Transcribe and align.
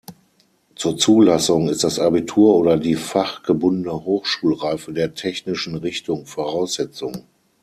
Zur 0.73 0.97
Zulassung 0.97 1.69
ist 1.69 1.83
das 1.83 1.99
Abitur 1.99 2.55
oder 2.55 2.75
die 2.75 2.95
fachgebundene 2.95 4.03
Hochschulreife 4.03 4.93
der 4.93 5.13
technischen 5.13 5.75
Richtung 5.75 6.25
Voraussetzung. 6.25 7.27